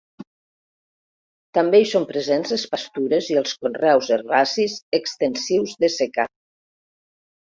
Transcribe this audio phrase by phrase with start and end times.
[1.57, 6.27] També hi són presents les pastures i els conreus herbacis extensius de secà.